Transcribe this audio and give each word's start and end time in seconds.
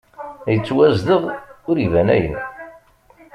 Yettwazdeɣ 0.51 1.23
ur 1.69 1.75
iban 1.85 2.07
ayen! 2.15 2.35